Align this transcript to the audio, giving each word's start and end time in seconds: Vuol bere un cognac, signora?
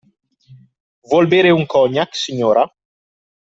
Vuol 1.11 1.29
bere 1.35 1.51
un 1.59 1.63
cognac, 1.75 2.11
signora? 2.23 2.67